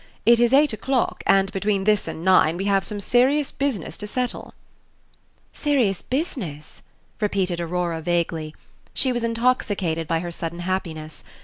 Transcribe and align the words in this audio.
It 0.25 0.39
is 0.39 0.51
eight 0.51 0.73
o'clock, 0.73 1.21
and 1.27 1.51
between 1.53 1.83
this 1.83 2.07
and 2.07 2.25
nine 2.25 2.57
we 2.57 2.65
have 2.65 2.83
some 2.83 2.99
serious 2.99 3.51
business 3.51 3.97
to 3.97 4.07
settle." 4.07 4.55
"Serious 5.53 6.01
business!" 6.01 6.81
repeated 7.19 7.59
Aurora, 7.61 8.01
vaguely. 8.01 8.55
She 8.95 9.11
was 9.13 9.23
intoxicated 9.23 10.07
by 10.07 10.17
her 10.21 10.31
sudden 10.31 10.61
happiness. 10.61 11.23